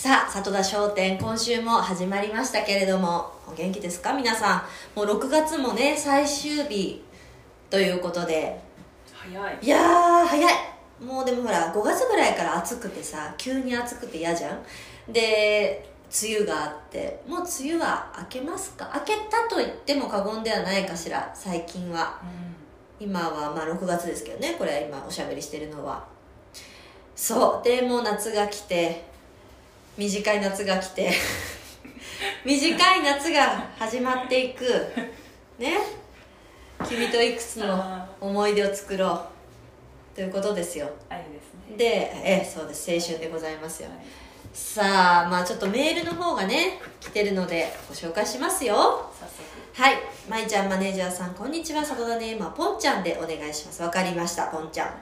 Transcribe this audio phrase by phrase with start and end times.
[0.00, 4.14] さあ里田商店今週も始まりましたけれどもお元気ですか？
[4.14, 7.04] 皆さんもう6月もね最終日
[7.68, 8.58] ということで。
[9.12, 9.58] 早い。
[9.60, 10.52] いやー早い。
[11.04, 15.12] もうでもほら5月ぐらいから暑くてさ急に暑くて嫌じゃん？
[15.12, 15.86] で
[16.22, 17.22] 梅雨があって。
[17.28, 18.90] もう梅雨は明けますか？
[18.94, 22.18] 明けたと言っても過言ではないかしら最近は。
[22.98, 26.06] 今はまあ6月ですけどねこれは今おしゃべりしてるのは。
[27.14, 27.68] そう。
[27.68, 29.09] でもう夏が来て
[30.00, 31.12] 短い夏が来て。
[32.42, 34.64] 短い夏が始まっていく。
[35.58, 35.76] ね。
[36.88, 40.16] 君といくつの思い出を作ろう。
[40.16, 40.86] ということですよ。
[40.86, 41.76] ですね。
[41.76, 41.84] で
[42.24, 42.90] ええそうです。
[42.90, 43.90] 青春でございますよ。
[43.90, 43.98] はい。
[44.54, 48.74] さあまあちょっとメールの方がね来てるのでご紹介しますよ。
[49.20, 49.82] 早速。
[49.82, 49.98] はい。
[50.30, 51.84] まいちゃんマネージャーさんこんにちは。
[51.84, 53.82] 里田ネームはぽんちゃんでお願いします。
[53.82, 54.88] わかりましたぽんちゃん。
[54.88, 54.92] え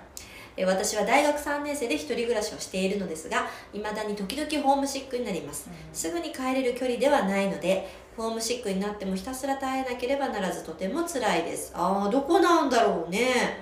[0.65, 5.69] 私は大学3年生で一人暮らしをしているのですがいまだに時々ホームシックになります。
[5.69, 5.95] うん。
[5.95, 11.73] すぐに帰れる距離ではないのでホームシックになってもひたすら耐えなければならずとても辛いです。
[11.75, 13.61] ああどこなんだろうね。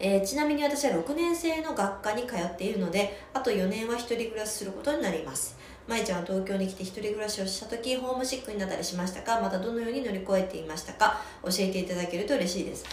[0.00, 5.56] えーちなみに私は6年生の学科に通っているのであと4年は一人暮らしすることになります。
[5.86, 9.38] まいちゃんは東京に来て一人暮らしをした時ホームシックになったりしましたか？
[9.40, 11.20] またどのように乗り越えていましたか？
[11.42, 12.84] 教えていただけると嬉しいです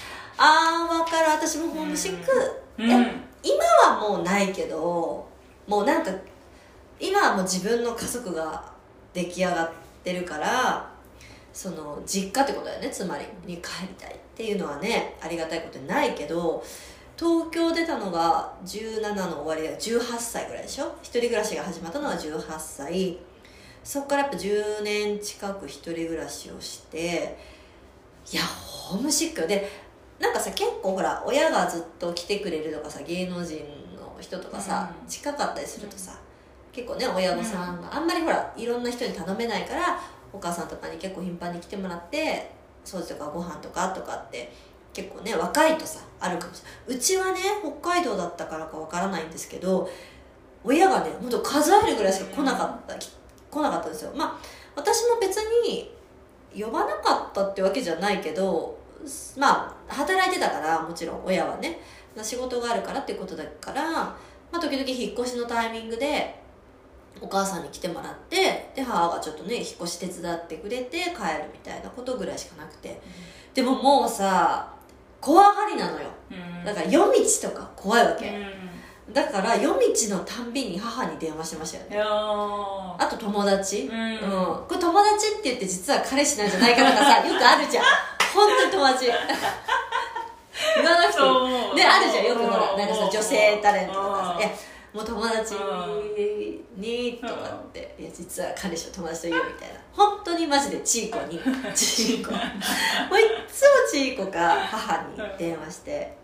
[0.43, 1.29] あーわかる。
[1.29, 2.31] 私もホームシック、
[2.79, 2.87] うん。
[3.43, 5.27] 今はもうないけど
[5.67, 6.11] もうなんか
[6.99, 8.63] 今はもう自分の家族が
[9.13, 9.71] 出来上がっ
[10.03, 10.89] てるから
[11.53, 12.89] その実家ってことだよね。
[12.89, 16.63] つまりに帰りたいっていうのはねありがたいことにないけど
[17.17, 20.95] 東京出たのが17の終わりで18歳ぐらいでしょ？
[21.03, 23.17] 一人暮らしが始まったのは18歳。
[23.83, 27.37] そっからやっぱ10年近く一人暮らしをして
[28.31, 29.67] いやホームシックで
[30.21, 33.57] なんかさ結構ほら親がずっと来てくれるとかさ芸能人
[33.97, 35.07] の人とかさ、うん。
[35.09, 36.13] 近かったりするとさ
[36.71, 39.99] 結構ね親御さんがあんまりほらいろんな人に頼めないから
[40.31, 42.51] お母さんとかに結構頻繁に来てもらって
[42.85, 44.53] 掃除とかご飯とかとかって
[44.93, 46.53] 結構ね若いとさあるかも。
[46.53, 47.39] しれないうちはね
[47.81, 49.89] 北海道だったからかわからないんですけど
[50.63, 53.09] 親がねほんと数えるぐらいしか来なかった、き
[53.49, 54.13] 来なかったんですよ。
[54.15, 54.37] まあ
[54.75, 55.91] 私も別に
[56.55, 58.77] 呼ばなかったってわけじゃないけど
[59.37, 61.79] まあ働いてたからもちろん親はね。
[62.21, 64.17] 仕事があるからっていうことだから、ま
[64.51, 66.41] あ、時々引っ越しのタイミングで
[67.21, 71.13] お母さんに来てもらってで母がちょっとね引っ越し手伝ってくれて帰る
[71.53, 72.99] みたいなことぐらいしかなくて。
[73.53, 74.73] でももうさ
[75.19, 76.07] 怖がりなのよ。
[76.31, 76.65] うん。
[76.65, 78.29] だから夜道とか怖いわけ。
[79.07, 79.13] うん。
[79.13, 81.97] だから夜道のたんびに母に電話してましたよね。
[81.99, 83.89] あと友達。
[83.91, 84.13] うん。
[84.13, 87.83] うん、これ友達って言って実は彼氏なんじゃないかとかさよくあるじゃん
[88.33, 89.05] 本当に友達。
[89.05, 91.75] 言わなくてそうも思う。
[91.75, 92.77] ねあるじゃんよくほらうん。
[92.77, 94.33] なんかさ女性タレントとかさ。
[94.33, 94.39] うん。
[94.39, 94.49] いや
[94.93, 95.55] もう友達
[96.75, 97.95] にとかって。
[97.99, 99.79] いや実は彼氏と友達と言うみたいな。
[99.93, 101.39] 本当にマジでチーコに。
[101.73, 106.15] チーコもういっつもチーコか母に電話して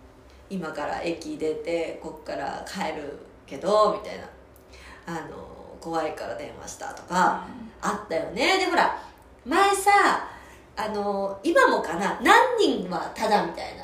[0.50, 4.30] 今から駅出てこっから帰るけどみたいな。
[5.10, 7.46] あの怖いから電話したとか、
[7.82, 8.58] あったよね。
[8.58, 9.02] でほら
[9.46, 10.28] 前さ
[10.78, 13.84] あの今もかな何人はタダみたいな。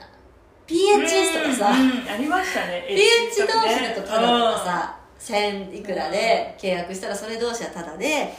[0.66, 2.86] PHS とかさ、ありましたね。
[2.88, 8.34] PH 同士だとタダとかさ、1000いくらで契約したらそれ同士はタダで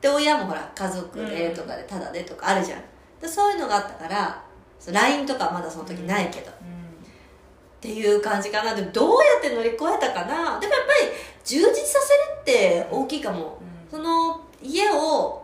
[0.00, 2.82] で親もほら家族でとかでタダでとかあるじゃん。
[3.20, 4.44] でそういうのがあったから
[4.90, 6.50] LINE とかまだその時ないけど、うん。
[6.50, 6.52] っ
[7.80, 8.74] ていう感じかな。
[8.74, 10.26] でもどうやって乗り越えたかな。
[10.26, 10.70] でもやっぱり
[11.44, 13.58] 充実させるって大きいかも、
[13.90, 15.43] その家を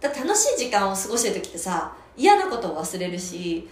[0.00, 3.68] だ楽しい時間を過ごしてる時ってさ嫌なことを忘れるし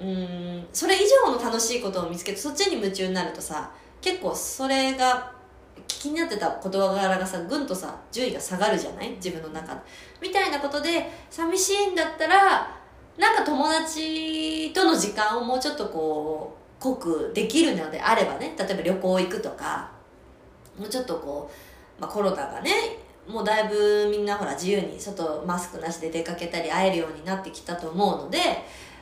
[0.00, 5.32] うんそれ以上の楽しいことを見つけてそっちに夢中になるとさ結構それが
[5.88, 9.10] 気になってた事柄がさぐんとさ順位が下がるじゃない？
[9.12, 9.80] 自分の中
[10.20, 12.76] みたいなことで寂しいんだったら
[13.18, 19.90] なんか友達との時間をもうちょっとこう濃くできるのであればね例えば旅行行くとか
[20.78, 21.50] もうちょっとこ
[21.98, 28.38] う、まあ、コロナがねもうだいぶみんなほら自由に外マスクなしで出かけたり会えるようになってきたと思うので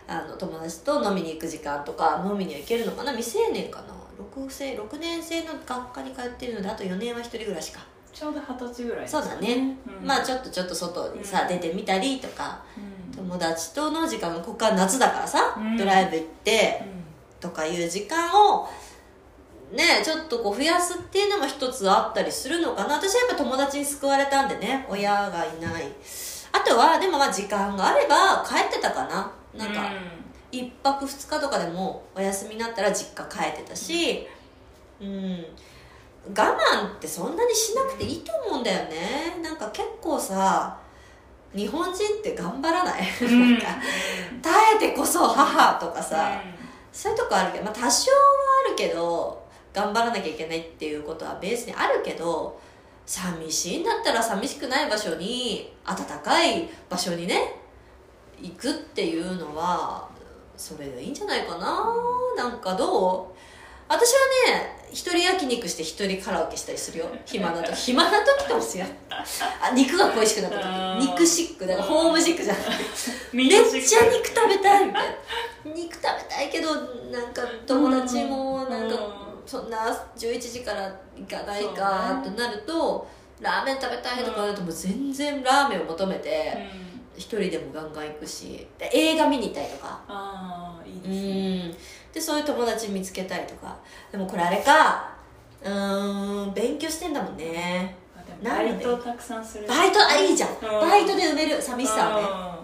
[0.09, 3.13] あの友達と飲みに行く時間とか飲みには行けるのかな？
[3.13, 7.81] 未成年かな？6, 生6年生の学科に通ってるのであと4年は一人暮らしか。
[8.13, 10.07] ちょうど二十歳ぐらいそうだね、うん。
[10.07, 13.17] まあちょっとちょっと外にさ、うん出てみたりとかうん。
[13.17, 15.77] 友達との時間ここから夏だからさ、うん。
[15.77, 16.85] ドライブ行って
[17.41, 18.69] とかいう時間を
[19.75, 22.95] ねちょっとこう増やすっていうのも一つあったりするのかな。
[22.95, 25.85] 私はやっぱ友達に救われたんでね親がいない。
[26.53, 29.31] あとはでもまあ時間があれば帰ってたかな。
[29.55, 29.91] なんか
[30.51, 34.27] 一泊二日とかでもお休みになったら実家帰ってたし
[35.01, 35.45] うん。
[36.27, 39.37] 我慢ってそんなにしなくていいと思うんだよね。
[39.43, 40.79] なんか結構さ
[41.55, 43.67] 日本人って頑張らない、なんか
[44.43, 46.41] 耐えてこそ母とかさ、
[46.91, 48.17] そういうとこあるけど、まあ、多少は
[48.67, 49.44] あるけど
[49.75, 52.59] 頑張らなきゃいけないっていうことはベースにあるけど
[53.05, 57.57] 寂しいんだったら寂しくない場所に暖かい場所にね
[58.41, 60.09] 行くっていうのは
[60.57, 61.93] それがいいんじゃないかな。
[62.37, 63.35] なんかどう？
[63.89, 64.13] 私
[64.49, 67.07] はね一人焼肉して一人カラオケしたりするよ。
[67.27, 68.93] 暇な時 暇な時かもしれない
[69.61, 71.07] あ肉が恋しくなった時。
[71.11, 71.67] 肉シック。
[71.67, 72.73] だからホームシックじゃなくて
[73.33, 73.59] めっちゃ
[74.07, 75.15] 肉食べたいみたいな。
[75.75, 76.75] 肉食べたいけど
[77.11, 78.97] なんか友達もなんか
[79.47, 79.79] そんな
[80.17, 83.07] 11時から行かないかとなると、
[83.41, 86.57] ラーメン食べたいとかなるともう全然ラーメンを求めて
[87.17, 90.01] 一人でもガンガン行くしで映画見に行ったりとか。
[90.09, 91.77] ああいいですうねん。
[92.13, 93.77] でそういう友達見つけたりとか。
[94.11, 95.13] でもこれあれか。
[95.63, 97.97] うーん勉強してんだもんね。
[98.43, 99.67] バイトたくさんする。
[99.67, 100.51] バイトあいいじゃん。
[100.51, 100.59] うん。
[100.91, 101.61] バイトで埋める。
[101.61, 102.29] 寂しさをね。
[102.59, 102.64] うん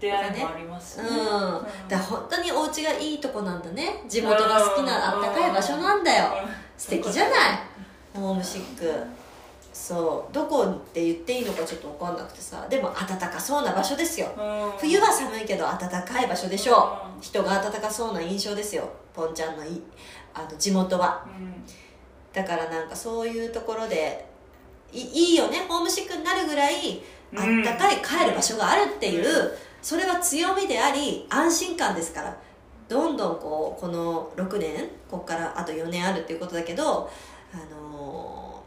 [0.00, 1.08] 出会いもありますね。
[1.08, 4.04] うん、だ本当にお家がいいとこなんだね。
[4.08, 6.26] 地元が好きなあったかい場所なんだよ。
[6.76, 7.36] 素敵じゃない？
[8.14, 8.92] ホームシック。
[9.72, 10.34] そう。
[10.34, 12.66] どこって言っていいのかちょっと分かんなくてさ。
[12.68, 14.28] でも暖かそうな場所ですよ。
[14.36, 14.78] うん。
[14.78, 17.16] 冬は寒いけど暖かい場所でしょう。
[17.16, 17.18] ん。
[17.18, 18.88] う人が暖かそうな印象ですよ。
[19.14, 19.82] ポンちゃんのい
[20.34, 21.24] あの地元は。
[21.26, 21.64] うん。
[22.32, 24.26] だからなんかそういうところで
[24.92, 25.64] いいいよね。
[25.68, 27.02] ホームシックになるぐらい
[27.36, 27.60] あうん。
[27.62, 29.24] ったかい帰る場所があるっていう、
[29.82, 32.36] それは強みであり安心感ですから。
[32.88, 37.10] どんどんこうこの6年ここからあと4年あるっていうことだけど、
[37.52, 38.62] あの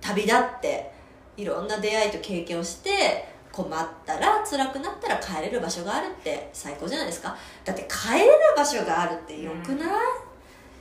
[0.00, 0.92] ー旅立って
[1.36, 7.36] いろんな出会いと経験をして困ったら辛くなったら帰れる場所があるって最高じゃないですか。
[7.64, 9.88] だって帰れる場所があるってよくない、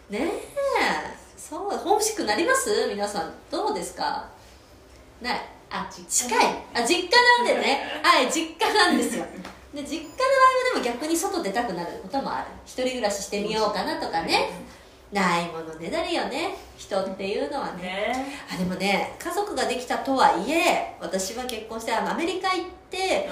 [0.10, 0.32] ねえ。
[1.38, 2.88] そうホームシックになります？
[2.90, 3.34] 皆さん。
[3.52, 4.28] どうですか？
[5.22, 5.42] ない
[5.76, 6.40] あ近い。
[6.76, 7.10] あ実家
[7.40, 7.82] なんでね。
[8.06, 9.26] はい実家なんですよ。
[9.74, 10.14] で実家の場
[10.76, 12.46] 合はでも逆に外出たくなることもある。
[12.64, 14.52] 一人暮らししてみようかなとかね。
[15.12, 16.56] ないものねだりよね。
[16.78, 17.82] 人っていうのはね。
[17.84, 18.38] ね。
[18.54, 23.28] あでもね家族ができたとはいえ私は結婚してアメリカ行って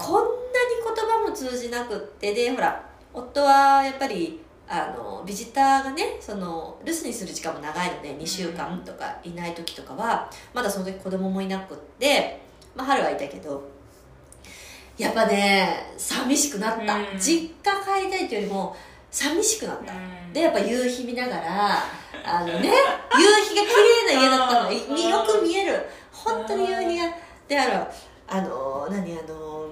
[0.00, 2.32] こんなに言葉も通じなくって。
[2.32, 2.80] でほら
[3.12, 12.40] 夫はやっぱりあのビジターがねその留守にする時間も長いので2週間とかいない時とかはまだその時子供もいなくって、
[12.74, 13.74] まあ、春はいたけど
[14.96, 17.18] やっぱね寂しくなった、うん。
[17.18, 18.76] 実家帰りたいっていうよりも
[19.10, 19.96] 寂しくなった、う
[20.30, 20.32] ん。
[20.32, 21.78] でやっぱ夕日見ながら
[22.24, 23.68] あのね夕日が綺
[24.08, 24.72] 麗な家だったの。
[24.72, 25.84] よく見える。
[26.12, 27.04] 本当に夕日が
[27.48, 27.88] であの
[28.26, 29.68] あの何あの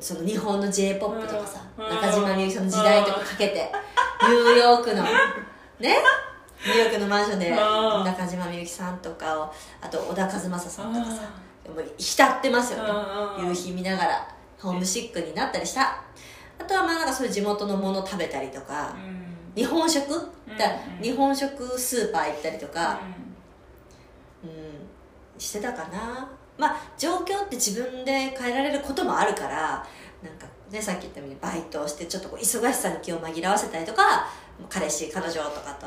[0.00, 1.88] その日本の j p o p とかさうん。
[1.88, 3.72] 中島みゆきさんの時代とかかけて
[4.22, 5.10] ニューヨークのね？
[6.64, 7.56] ニューヨークのマンションでうん。
[8.04, 11.22] 中島みゆきさんとかをあと小田和正さんとかさ
[11.68, 12.90] もう浸ってますよね。
[13.38, 14.28] うん夕日見ながら
[14.60, 16.02] ホームシックになったりした。
[16.58, 19.22] あとはまあなんかそういう地元のもの食べたりとかうん。
[19.54, 20.08] 日本食？
[20.58, 20.66] だ
[20.98, 23.00] うん日本食スーパー行ったりとか、
[24.44, 29.86] ううん、してたかなまあ状況って自分で変えられることもあるから
[30.22, 34.28] なんかねさっき言ったようにバイトをしてちょっとこう忙しさに気を紛らわせたりとか
[34.68, 35.86] 彼氏彼女とかと、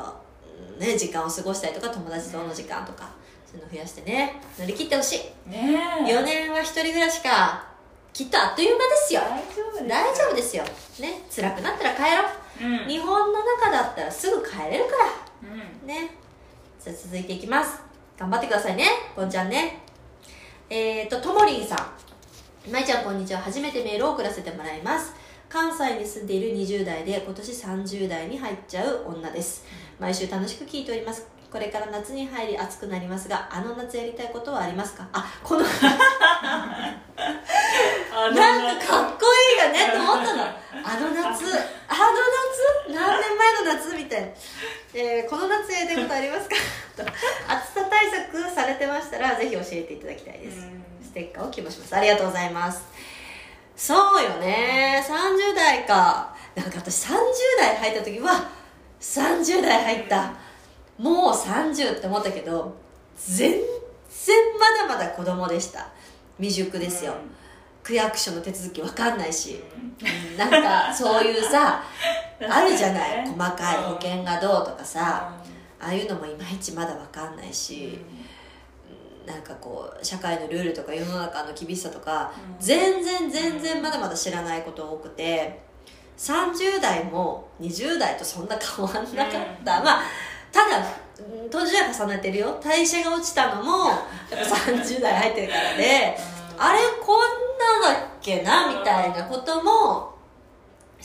[0.74, 3.10] うんね、時間を過ごしたりとか友達との時間とか
[3.46, 5.48] そういうの増やしてね乗り切ってほしい。
[5.48, 5.78] んね
[6.08, 6.12] え。
[6.18, 7.66] 4年は一人暮らしか
[8.12, 9.20] きっとあっという間ですよ。
[9.20, 10.64] 大丈夫です大丈夫ですよ。
[11.00, 12.82] ね辛くなったら帰ろう。
[12.82, 12.88] うん。
[12.88, 14.90] 日本の中だったらすぐ帰れるか
[15.44, 15.50] ら。
[15.82, 15.86] うん。
[15.86, 16.16] ね。
[16.82, 17.86] じゃあ続いていきます。
[18.18, 19.82] 頑張ってくださいねぽんちゃんね
[20.68, 22.70] えーとともりんさん。
[22.72, 23.40] まいちゃんこんにちは。
[23.40, 25.14] 初めてメールを送らせてもらいます。
[25.48, 29.64] 関西に住んでいる20代で今年30代に入っちゃう女です。
[30.00, 31.28] 毎週楽しく聞いております。
[31.52, 35.08] これから夏に入り暑くなりますがあの夏やりたいことはありますか？
[35.12, 37.00] あこの あ
[38.34, 40.42] なんかかっこいいよねと思ったの。
[40.42, 41.22] あの夏。
[41.22, 41.46] あの夏
[42.88, 44.26] 何年前の夏みたいな、
[44.94, 46.56] えーこの夏やりたいことありますか？
[46.96, 47.10] と暑
[47.74, 50.58] さ対策されてましたらぜひ教えていただきたいです、
[51.02, 51.96] ステッカーを希望します。
[51.96, 52.82] ありがとうございます。
[53.76, 55.04] そうよね。
[55.06, 56.34] 30代か。
[56.54, 57.14] なんか私30
[57.58, 58.48] 代入った時は
[59.00, 60.32] 30代入った。
[60.98, 62.74] もう30って思ったけど
[63.18, 63.60] 全然
[64.58, 65.88] まだまだ子供でした。
[66.38, 67.14] 未熟ですよ、
[67.82, 69.62] 区役所の手続きわかんないし、
[70.00, 71.82] うんなんかそういうさ
[72.40, 73.26] あるじゃない。
[73.26, 75.32] 細かい保険がどうとかさ。
[75.78, 77.98] ああいうのもいまいちまだわかんないし、
[79.26, 82.66] なんかこう社会のルールとか世の中の厳しさとか、うん。
[82.66, 85.60] 全然全然まだまだ知らないこと多くて
[86.16, 89.32] 30代も20代とそんな変わんなかっ
[89.64, 89.84] た、うん。
[89.84, 90.02] まあ
[90.50, 90.78] ただ
[91.18, 92.58] うん年は重ねてるよ。
[92.64, 93.98] 代謝が落ちたのもやっ
[94.30, 96.16] ぱ30代入ってるからで
[96.56, 97.18] あれこん
[97.82, 100.15] なだっけなみたいなことも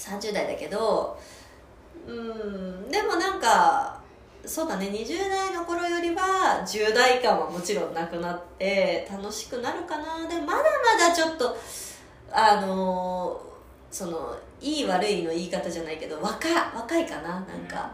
[0.01, 1.19] 30代だけど
[2.07, 3.99] うんでもなんか
[4.45, 10.27] そうだね20代の頃よりは10代感はもちろんなくなって楽しくなるかな。
[10.27, 11.55] でまだまだちょっと
[12.31, 13.39] あの
[13.91, 17.91] そのいい悪いの言い方じゃないけど若若いかななんか、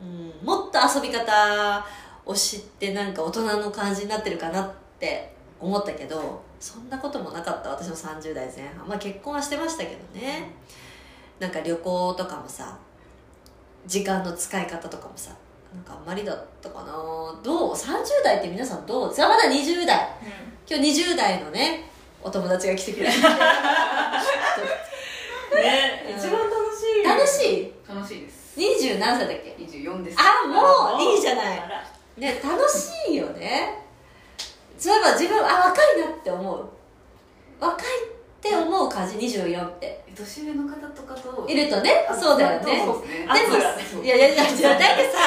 [0.00, 1.84] うん、もっと遊び方
[2.24, 8.88] を知ってなんか大人の感じになってるかなって思ったけどそんなこともなかった私も30代前半。
[8.88, 10.50] まあ結婚はしてましたけどね。
[11.38, 12.76] なんか旅行とかもさ
[13.86, 15.30] 時間の使い方とかもさ
[15.74, 16.92] なんかあんまりだったかな。
[17.42, 19.14] どう ?30 代って皆さんどう？
[19.14, 20.08] さあまだ20代。
[20.68, 21.90] 今日20代のね
[22.22, 23.12] お友達が来てくれて。
[25.54, 26.16] ねうん。
[26.18, 27.04] 一番楽しい。
[27.04, 27.72] 楽しい？
[27.88, 28.58] 楽しいです。
[28.58, 30.18] 20何歳だっけ？24です。
[30.18, 31.62] あもういいじゃない。
[32.16, 33.82] ね楽しいよね。
[34.78, 36.64] そういえば自分あ若いなって思う。
[37.60, 37.84] 若い
[38.36, 40.04] って思う感じ24って。
[40.14, 41.46] 年上の方とかと。
[41.48, 42.06] いるとね。
[42.08, 42.66] あそうだよね。
[42.66, 43.02] でも
[44.04, 45.18] いやいやいやだってさ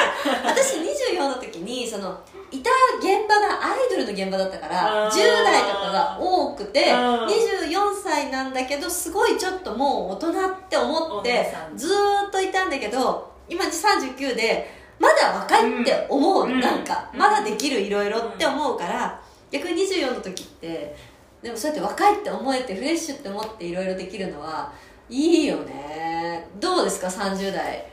[0.44, 2.18] 私24の時にその
[2.50, 5.14] いた現場がアイドルの現場だったからあー。
[5.14, 7.26] 10代とかが多くてうん。
[7.26, 16.60] 24歳なんだけどすごいちょっともう大人って思ってずーっといたんだけど今39でまだ若いって思う、うん。
[16.60, 17.18] なんかうん。
[17.18, 20.96] まだできるいろいろって思うから逆に24の時って
[21.42, 24.70] でもそうやって若いって思えてフレッシュって思っていろいろできるのは
[25.08, 26.46] いいよね。
[26.60, 27.86] どうですか？30代。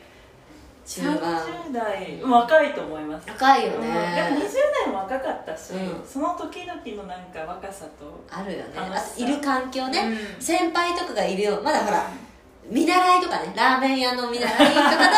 [0.86, 1.20] 中盤。
[1.20, 3.27] 30代若いと思います。
[3.30, 3.82] 若いようん。
[3.82, 4.39] でも20ね、
[4.86, 6.06] 代も若かったし、うん。
[6.08, 8.66] その時々のなんか若さとあるよね。
[8.75, 10.42] あといる環境ね、うん。
[10.42, 11.62] 先輩とかがいるよ。
[11.63, 12.10] まだほら
[12.70, 13.54] 見習いとかね。
[13.56, 15.12] ラーメン屋の見習いとかだったら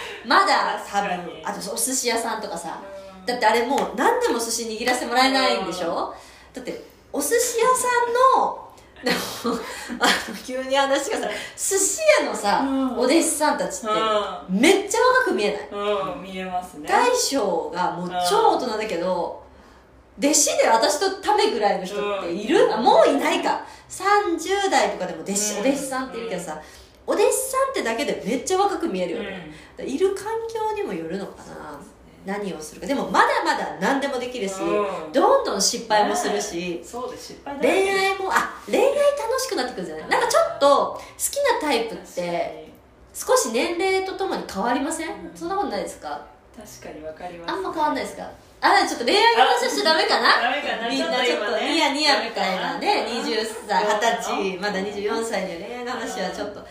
[0.26, 1.10] まだ多分
[1.44, 2.78] あとお寿司屋さんとかさ。
[3.18, 3.26] うん。
[3.26, 6.14] だってあれもう何でも寿司握らせてもらえないんでしょ？
[6.52, 8.64] だってお寿司屋さんの
[10.00, 12.98] あの急に話がさ寿司屋のさ、うん。
[12.98, 13.86] お弟子さんたちって
[14.48, 15.68] めっちゃ若く見えない。
[15.70, 16.88] うん、うん、見えますね。
[16.88, 19.44] 大将がもう超大人だけど
[20.18, 23.64] 弟子で私とためぐらいの人っている、もういないか。
[23.88, 25.58] 30代とかでも弟子、うん。
[25.58, 26.60] お弟子さんっているけどさ、
[27.06, 31.78] お弟子さんってだけでめっちゃ若く見えるよね、いる環境にもよるのかな
[32.24, 32.86] 何をするか。
[32.86, 35.12] でもまだまだ何でもできるし、うん。
[35.12, 40.08] どんどん失敗もするし、そうです失敗だらけ恋愛もあ恋愛楽しくなってくるんじゃない？
[40.08, 42.72] なんかちょっと好きなタイプって
[43.12, 45.36] 少し年齢とともに変わりません、うん。
[45.36, 46.20] そんなことないですか？
[46.56, 47.52] 確かにわかります。
[47.52, 48.28] あんま変わんないですか？
[48.60, 50.88] あちょっと恋愛の話しちゃダメかな？
[50.88, 53.26] みんなちょっとニヤニヤみたいなねうん。
[53.28, 53.36] 20
[53.68, 56.64] 歳20歳まだ24歳には恋愛の話はちょっと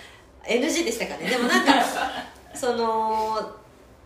[0.46, 1.30] NG でしたかね？
[1.30, 1.74] でもなんか
[2.56, 3.40] その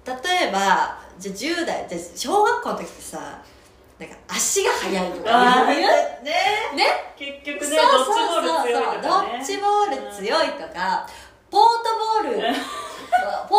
[0.08, 3.42] 例えばじゃあ10代じゃあ小学校の時ってさ
[4.00, 5.66] なんか足が速いとか。
[5.66, 5.82] ね。
[6.76, 6.86] ね。
[7.18, 8.46] 結局そうねそうそう。
[8.46, 11.08] ドッジボール強いとドッジボール強いとか
[11.50, 12.38] ポートボール。
[12.38, 12.52] ポー
[13.50, 13.58] トボ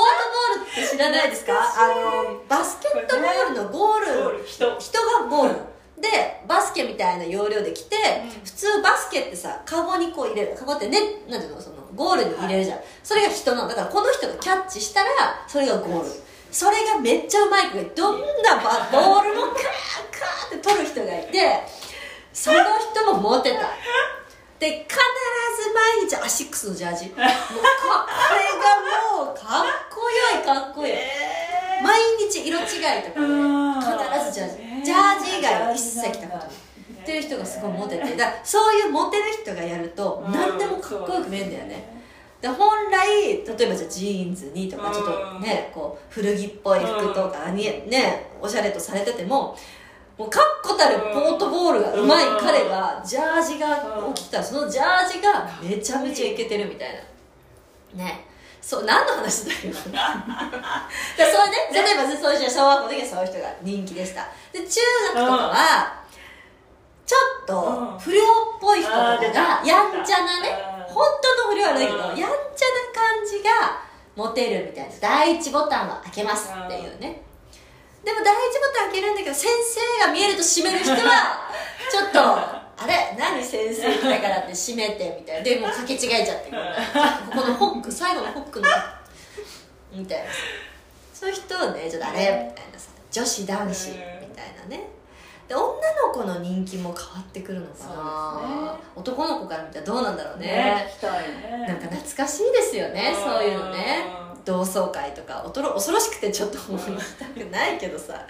[0.63, 1.55] ールって知らないですか？
[1.55, 4.07] あのバスケットボールのゴール。
[4.07, 5.55] ゴール人人がゴール。
[6.01, 8.31] でバスケみたいな要領で来て、うん。
[8.45, 10.55] 普通バスケってさカゴにこう入れる。
[10.57, 11.61] カゴってねなんていうの？
[11.61, 15.11] そのゴールに入れるじゃん、それが人のだからこの人がキャッチしたら
[15.49, 16.11] それがゴール
[16.51, 21.61] それがめっちゃうまい子がどんなバボールもカーカーって取る人がいて
[22.33, 22.59] その
[22.93, 23.69] 人もモテた。
[24.59, 27.07] で必ず毎日アシックスのジャージ。
[27.07, 27.27] もうかこ
[28.35, 30.99] れがもうかっこよいかっこよい。
[31.83, 32.67] 毎日色違い
[33.03, 33.29] とかね
[34.19, 34.85] 必ずジャージ。
[34.85, 36.47] ジャージ以外は一切着たことない。
[36.49, 38.17] ってる人がすごいモテて。
[38.17, 41.98] だからそういうモテる人がやると何でもかっこよく見えるんだよね
[42.41, 49.57] で本来例えばじゃあジーンズにとかちょっとねこう古着っぽい服とかにねおしゃれとされてても
[50.17, 54.39] もう確固たるポートボールがうまい彼がジャージが起きた。
[54.39, 56.89] らそのジャージがめちゃめちゃイケてるみたい
[57.95, 58.05] な。
[58.05, 58.25] ね。
[58.61, 59.75] そう何の話だよ。
[59.89, 64.27] だからそれね例えばそういう人小学校の時はそういう人が人気でした。
[64.53, 64.81] で中
[65.15, 66.03] 学とかは
[67.07, 68.27] ちょっと不良っ
[68.61, 73.83] ぽい人とかがやんちゃなね本当の不良はないけどやんちゃな感じが
[74.17, 74.95] モテるみたいな。
[75.01, 77.23] 第一ボタンは開けますっていうね。
[78.05, 79.49] でも第一ボタン開けるんだけど先
[80.01, 81.51] 生が見えると閉める人は
[81.91, 83.17] ちょっとあれ？
[83.19, 85.43] 何先生来たからって閉めてみたいな。
[85.43, 86.57] でもうかけ違えちゃってこ
[87.43, 88.69] このホック最後のホックの。
[89.93, 90.25] みたいな。
[90.31, 90.39] さ
[91.15, 93.97] そういう人をねちょっとあれみたいなさ女子男子み
[94.37, 94.89] たいなね
[95.49, 98.81] で女の子の人気も変わってくるのかな、ね。
[98.95, 100.47] 男の子から見たらどうなんだろうね。
[100.47, 104.05] ねなんか懐かしいですよねそういうのね。
[104.45, 105.43] 同窓会とか。
[105.47, 108.27] おとろ恐ろしくてちょっともう行きたくないけどさ。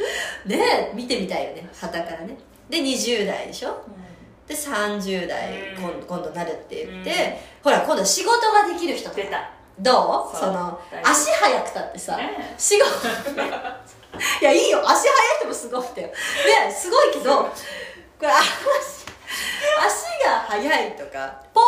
[0.47, 1.69] ね見てみたいよね。
[1.75, 2.37] はたからね。
[2.71, 3.83] で20代でしょ？
[4.47, 5.79] で30代、うん。
[5.79, 7.17] 今今度なるって言って、うん。
[7.65, 9.51] ほら今度仕事ができる人とか出た。
[9.81, 10.37] どう？
[10.37, 12.55] その足速くたってさ、ね。
[12.57, 12.87] 仕事。
[14.41, 14.81] いやいいよ。
[14.85, 16.13] 足速い人もすごくてね
[16.75, 17.51] すごいけどこ
[18.23, 19.07] れ足
[19.79, 21.65] 足が速いとかポー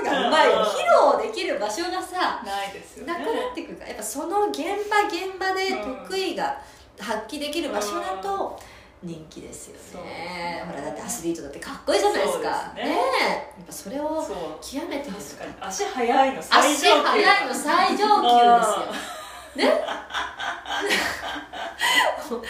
[0.00, 0.62] トボールがうまいうん。
[0.62, 0.72] 披
[1.20, 3.12] 露できる場所がさないですよね。
[3.12, 5.74] なくなってくるからやっぱその現場現場で
[6.06, 6.58] 得意が
[6.98, 8.58] 発揮できる場所だと
[9.02, 10.04] 人気ですよそう。
[10.04, 12.72] ねほらだってアスリートだってかっこいいじゃないですか。
[12.74, 12.84] ね。
[12.84, 13.28] ねえ。
[13.58, 14.24] やっぱそれを
[14.62, 15.54] 極めてる確かに。
[15.60, 17.02] 足速いの最足上級。
[17.02, 19.14] 速いの最上級ですよ
[19.56, 19.84] ね。
[22.24, 22.42] 懐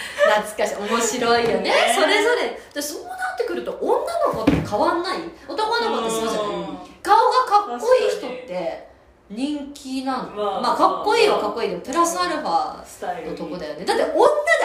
[0.57, 0.75] かしい。
[0.77, 1.63] 面白いよね。
[1.63, 1.73] ね。
[1.95, 2.61] それぞれ。
[2.73, 3.93] でそうなってくると女
[4.27, 5.19] の子って変わんない？
[5.49, 6.65] 男の子ってそうじゃないうん。
[7.03, 8.89] 顔がかっこいい人って
[9.31, 10.31] 人気なの。
[10.31, 13.85] まあまあかっこいいはかっこいいでもプラスアルファのとこだよね。
[13.85, 14.15] だって女で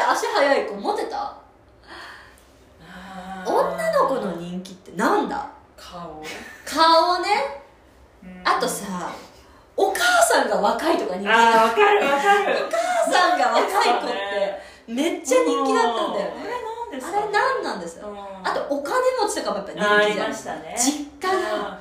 [0.08, 1.36] 足速い子モテた？
[3.46, 5.50] 女の子の人気ってなんだ？
[5.75, 6.24] 顔。
[6.65, 7.63] 顔ね。
[8.24, 8.41] うん。
[8.46, 9.12] あとさ
[9.81, 12.55] お母さんが若いとか人気あだーわかるわかる。
[12.67, 17.17] お母さんが若い子ってめっちゃ人気だったんだよあねれなんですか？
[17.17, 18.07] あれ何なんですよ。
[18.09, 18.17] うん。
[18.48, 20.62] あとお金持ちとかもやっぱ人気じゃん。
[20.63, 20.75] ね。
[20.77, 21.79] 実家があ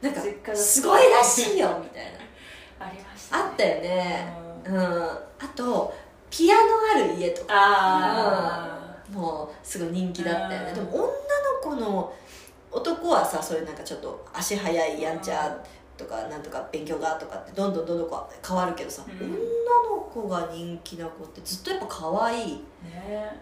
[0.00, 0.20] なんか
[0.54, 1.10] すごい。
[1.10, 2.86] らしいよみたいな。
[2.86, 3.42] ー ありましたね。
[3.44, 4.32] あったよね。
[4.66, 4.74] うん。
[4.74, 5.02] うん。
[5.02, 5.18] あ
[5.56, 5.92] と
[6.30, 6.60] ピアノ
[6.94, 7.46] ある家とか。
[7.50, 8.78] あ
[9.10, 10.66] もうすごい人気だったよね。
[10.68, 10.74] うん。
[10.74, 11.10] でも女の
[11.62, 12.12] 子の
[12.70, 15.56] 男はさそういうなんかちょっと足速いやんちゃ
[16.00, 19.26] とかなんとか勉強がとかってどんどんどんどんこう変わるけどさ、うん。
[19.26, 22.64] 女の子が人気な子ってずっとやっぱ可愛い。
[22.84, 23.40] ーね。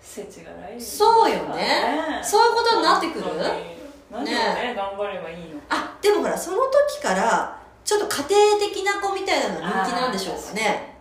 [0.00, 2.20] 世知辛いですそうよね。
[2.22, 3.24] そういうことになってくる？
[3.24, 3.80] 本当に。
[4.10, 6.56] 何をね頑張ればいいのあでもほらその
[6.90, 10.96] 時からちょっと家庭的な子みたいなの人気なんでしょうかね。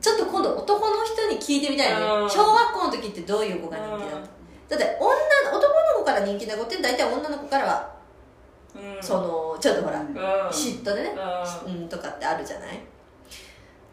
[0.00, 1.94] ちょっと今度男の人に聞いてみたいね。
[1.96, 2.30] うん。
[2.30, 4.20] 小学校の時ってどういう子がに人気だっ
[4.68, 5.08] ただって女
[5.50, 7.95] の男の子から人気な子って大体女の子からはうん
[9.00, 10.14] そのちょっとほらうん。
[10.48, 11.14] 嫉妬でね
[11.66, 11.74] うん。
[11.74, 12.80] うんとかってあるじゃない？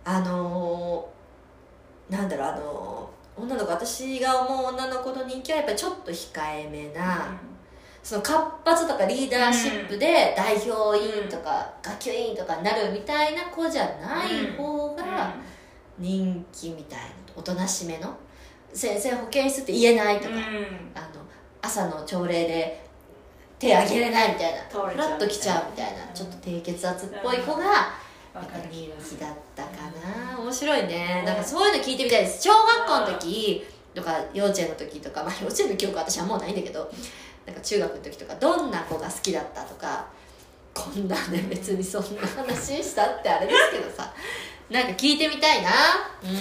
[0.06, 7.32] あのーなんだろうあのー女の子私が思う女の子の人気はやっぱりちょっと控えめな、
[8.04, 15.34] その活発とかリーダーシップで代表委員とか学級委員とかになるみたいな子じゃない方が
[15.98, 18.16] 人気みたいなおとなしめの？
[18.72, 20.42] 先生保健室って言えないとか、うん。
[20.94, 21.24] あの
[21.60, 22.83] 朝の朝礼で
[23.64, 24.60] 手あげれないみたいな。
[24.70, 26.06] 倒れちゃうフラッと来ちゃうみたいな。
[26.14, 27.64] ちょっと低血圧っぽい子が
[28.70, 29.70] 人気だったか
[30.34, 30.40] な。
[30.40, 31.24] 面白いね。
[31.26, 32.44] なんかそういうの聞いてみたいです。
[32.44, 36.92] 小学校の時とか幼稚園の時とか、まあ、幼稚園の記憶は私はもうないんだけど
[37.46, 40.08] なんか中学の時とかどんな子が好きだったとか
[40.74, 44.12] こんなね別にそんな話したってあれですけどさ。
[44.70, 45.70] なんか聞いてみたいな。
[46.24, 46.40] うん。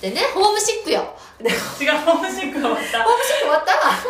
[0.00, 1.14] でねホームシックよ。
[1.42, 2.98] 違うホームシックが終わった。
[2.98, 4.02] ームシック終わった暑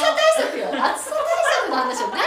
[0.00, 0.66] さ対策よ。
[0.66, 1.29] 暑さ対策
[1.70, 2.08] の話を。
[2.08, 2.26] なんだ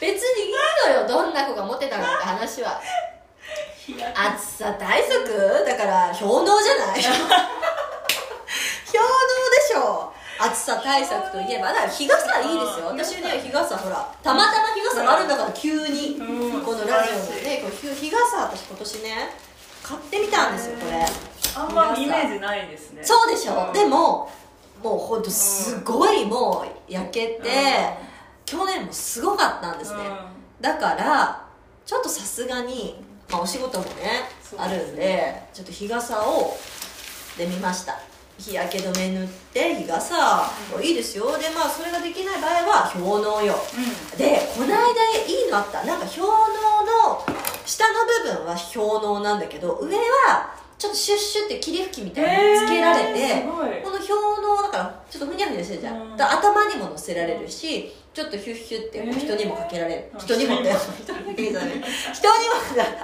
[0.00, 0.54] 別にいい
[0.86, 2.80] のよどんな子がモテたのって話は。
[4.34, 5.64] 暑さ対策？
[5.64, 7.02] だから氷のうじゃない。
[7.02, 7.20] 氷のう
[9.50, 10.12] でしょ。
[10.40, 11.68] 暑さ対策といえば。
[11.68, 12.90] だから日傘いいですよ。
[12.90, 12.98] うん。
[12.98, 16.16] 私には日傘ほらたまたま日傘があるんだから急に。
[16.20, 16.62] うん。
[16.62, 19.30] このラジオでねこう日日傘私今年ね
[19.82, 21.04] 買ってみたんですよこれ。
[21.56, 23.02] あんまイメージないですね。
[23.02, 23.72] そうでしょ、うん。
[23.72, 24.30] でも
[24.82, 27.48] もうほんとすごいもう焼けて、
[28.50, 29.98] 去年もすごかったんですね、
[30.58, 31.46] だから
[31.84, 32.96] ちょっとさすがに、
[33.30, 34.22] まあ、お仕事もねね。
[34.56, 36.56] あるんでちょっと日傘を
[37.36, 37.98] で見ました。
[38.38, 41.36] 日焼け止め塗って日傘、いいですよ。
[41.36, 44.18] でまあそれができない場合は氷のうようん。
[44.18, 45.84] でこの間いいのあった。
[45.84, 46.32] なんか氷のう
[47.10, 47.26] の
[47.66, 54.08] 下の部分は氷のうなんだけど上はちょっとシュッシュって霧吹きみたいにつけられて、えーこの氷
[54.42, 56.12] のうだからちょっとふにゃふにゃしてるじゃん、うん。
[56.14, 60.78] 頭にも乗せられるしちょっとヒュッヒュって人にもかけられる、うん人にもって人
[61.18, 61.32] にも。
[61.32, 61.84] 人にも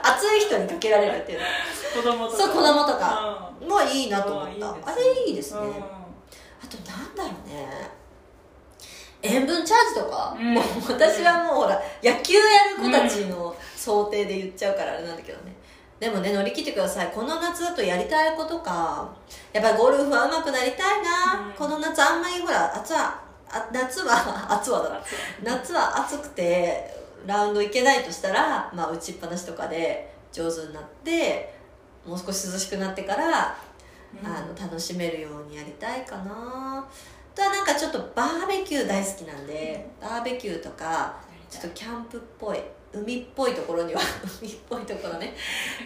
[0.03, 1.41] 熱い人にかけられるっていう。
[1.95, 2.39] 子供とか。
[2.39, 3.53] そう子供とか。
[3.69, 5.67] もういいなと思った、うんあれいいですね、うん。
[5.71, 5.73] あ
[6.69, 7.67] となんだろうね。
[9.23, 10.55] 塩分チャージとか、うん。
[10.55, 12.41] もう私はもうほら野球や
[12.77, 15.54] る子たちの想定で言っちゃうからあれなんだけどね
[16.01, 17.09] でもね乗り切ってください。
[17.09, 19.09] この夏だとやりたいことか。
[19.53, 21.53] やっぱりゴルフは上手くなりたいな、うん。
[21.53, 25.01] この夏あんまりほら暑はあ 夏は暑はだ
[25.43, 25.99] 夏は。
[26.01, 26.93] 暑くて
[27.27, 31.55] ラウンド行けないとしたら、まあ、打ちっぱなしとかで上手になって
[32.05, 33.57] もう少し涼しくなってから
[34.23, 34.27] うん。
[34.27, 36.85] あの楽しめるようにやりたいかな。
[37.33, 41.15] あとはなんかちょっとバーベキュー大好きなんでバーベキューとか
[41.51, 42.59] ちょっとキャンプっぽい
[42.95, 44.01] 海っぽいところには
[44.41, 45.35] 海っぽいところね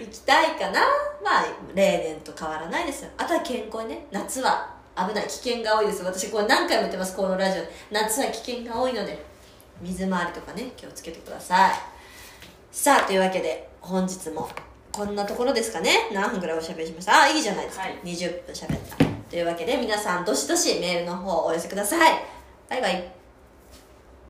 [0.00, 0.80] 行きたいかな。
[1.22, 3.10] まあ例年と変わらないですよ。
[3.16, 5.26] あとは健康にね夏は危ない。
[5.26, 6.02] 危険が多いです。
[6.02, 7.16] 私これ何回も言ってます。
[7.16, 7.62] このラジオ。
[7.90, 9.18] 夏は危険が多いので
[9.80, 11.72] 水回りとかね気をつけてください。
[12.70, 14.48] さあというわけで本日も
[14.92, 16.08] こんなところですかね。
[16.12, 17.22] 何分ぐらいおしゃべりしました？
[17.22, 17.98] あいいじゃないですか、はい。
[18.04, 18.96] 20分しゃべった。
[19.30, 22.24] というわけで皆さんどしどしメールの方お寄せください。
[22.68, 23.12] バイバイ